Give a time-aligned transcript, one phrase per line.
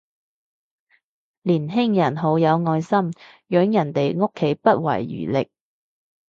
[1.43, 2.97] 年輕人好有愛心，
[3.49, 5.51] 養人哋屋企不遺餘力